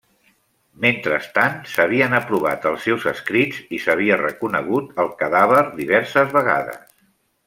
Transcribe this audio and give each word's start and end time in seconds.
Mentrestant, 0.85 1.59
s'havien 1.73 2.15
aprovat 2.21 2.65
els 2.71 2.81
seus 2.89 3.05
escrits 3.13 3.59
i 3.79 3.81
s'havia 3.85 4.17
reconegut 4.25 4.97
el 5.05 5.13
cadàver 5.21 5.61
diverses 5.81 6.35
vegades. 6.39 6.87